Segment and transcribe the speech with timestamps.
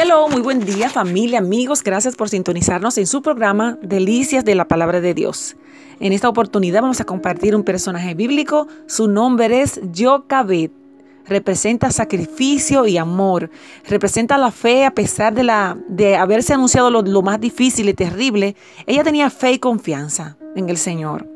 [0.00, 1.82] Hello, muy buen día familia, amigos.
[1.82, 5.56] Gracias por sintonizarnos en su programa Delicias de la Palabra de Dios.
[5.98, 8.68] En esta oportunidad vamos a compartir un personaje bíblico.
[8.86, 10.70] Su nombre es Jocabet.
[11.26, 13.50] Representa sacrificio y amor.
[13.88, 17.94] Representa la fe a pesar de, la, de haberse anunciado lo, lo más difícil y
[17.94, 18.54] terrible.
[18.86, 21.28] Ella tenía fe y confianza en el Señor.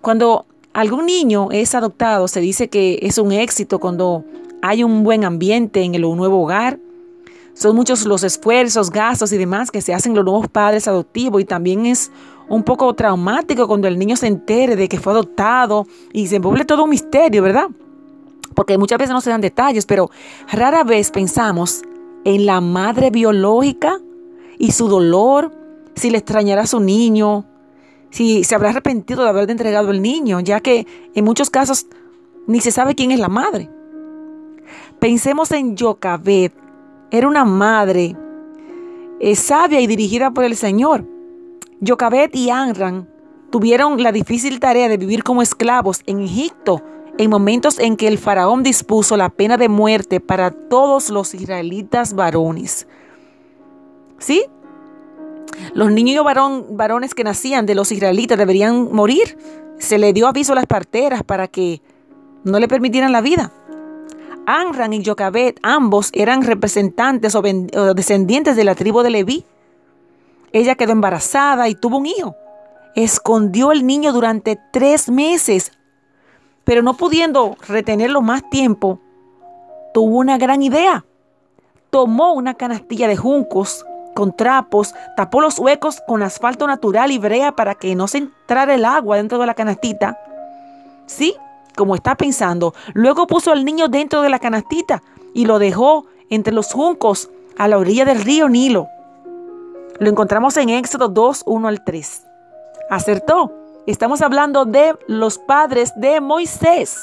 [0.00, 4.24] Cuando algún niño es adoptado, se dice que es un éxito cuando
[4.62, 6.80] hay un buen ambiente en el nuevo hogar
[7.54, 11.44] son muchos los esfuerzos, gastos y demás que se hacen los nuevos padres adoptivos y
[11.44, 12.10] también es
[12.48, 16.64] un poco traumático cuando el niño se entere de que fue adoptado y se envuelve
[16.64, 17.68] todo un misterio, ¿verdad?
[18.54, 20.10] Porque muchas veces no se dan detalles, pero
[20.50, 21.82] rara vez pensamos
[22.24, 23.98] en la madre biológica
[24.58, 25.52] y su dolor,
[25.94, 27.46] si le extrañará a su niño,
[28.10, 31.86] si se habrá arrepentido de haberle entregado el niño, ya que en muchos casos
[32.46, 33.70] ni se sabe quién es la madre.
[34.98, 36.52] Pensemos en Yocabet,
[37.14, 38.16] era una madre
[39.20, 41.06] eh, sabia y dirigida por el Señor.
[41.80, 43.08] Yocabet y Anran
[43.50, 46.82] tuvieron la difícil tarea de vivir como esclavos en Egipto
[47.16, 52.14] en momentos en que el faraón dispuso la pena de muerte para todos los israelitas
[52.14, 52.88] varones.
[54.18, 54.44] ¿Sí?
[55.72, 59.38] Los niños varones que nacían de los israelitas deberían morir.
[59.78, 61.80] Se le dio aviso a las parteras para que
[62.42, 63.52] no le permitieran la vida.
[64.46, 67.42] Anran y Yocabet, ambos eran representantes o,
[67.94, 69.44] descendientes de la tribu de Leví.
[70.52, 72.36] Ella quedó embarazada y tuvo un hijo.
[72.94, 75.72] Escondió el niño durante tres meses,
[76.64, 79.00] pero no pudiendo retenerlo más tiempo,
[79.92, 81.04] tuvo una gran idea.
[81.90, 87.52] Tomó una canastilla de juncos con trapos, tapó los huecos con asfalto natural y brea
[87.56, 90.18] para que no se entrara el agua dentro de la canastita.
[91.06, 91.34] Sí,
[91.76, 92.74] como está pensando.
[92.92, 97.68] Luego puso al niño dentro de la canastita y lo dejó entre los juncos a
[97.68, 98.88] la orilla del río Nilo.
[99.98, 102.22] Lo encontramos en Éxodo 2, 1 al 3.
[102.90, 103.52] Acertó.
[103.86, 106.96] Estamos hablando de los padres de Moisés.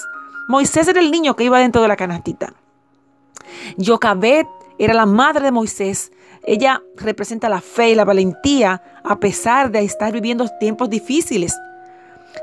[0.47, 2.53] Moisés era el niño que iba dentro de la canastita.
[3.77, 4.47] Yocabet
[4.79, 6.11] era la madre de Moisés.
[6.43, 11.55] Ella representa la fe y la valentía a pesar de estar viviendo tiempos difíciles.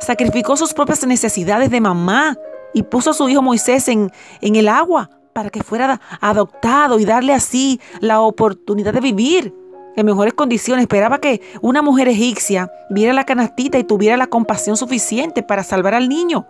[0.00, 2.36] Sacrificó sus propias necesidades de mamá
[2.74, 4.10] y puso a su hijo Moisés en,
[4.40, 9.54] en el agua para que fuera adoptado y darle así la oportunidad de vivir
[9.96, 10.82] en mejores condiciones.
[10.82, 15.94] Esperaba que una mujer egipcia viera la canastita y tuviera la compasión suficiente para salvar
[15.94, 16.46] al niño.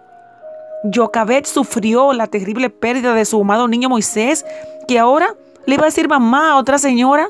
[0.84, 4.44] Yocabet sufrió la terrible pérdida de su amado niño Moisés,
[4.86, 5.34] que ahora
[5.66, 7.28] le iba a decir mamá a otra señora.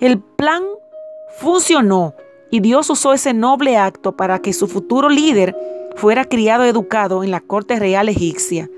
[0.00, 0.62] El plan
[1.38, 2.14] funcionó
[2.52, 5.56] y Dios usó ese noble acto para que su futuro líder
[5.96, 8.68] fuera criado y educado en la corte real egipcia.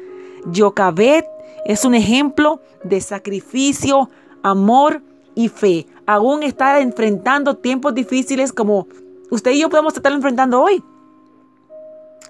[0.46, 1.26] Yocabet
[1.66, 4.10] es un ejemplo de sacrificio,
[4.44, 5.02] amor
[5.34, 5.88] y fe.
[6.06, 8.86] Aún estar enfrentando tiempos difíciles como
[9.30, 10.80] usted y yo podemos estar enfrentando hoy.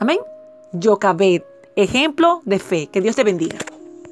[0.00, 0.20] Amén.
[0.72, 1.44] Yocabet,
[1.76, 2.86] ejemplo de fe.
[2.86, 3.58] Que Dios te bendiga.